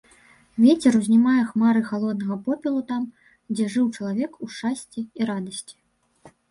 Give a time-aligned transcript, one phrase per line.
[0.63, 3.07] Вецер узнімае хмары халоднага попелу там,
[3.53, 5.75] дзе жыў чалавек у шчасці і радасці.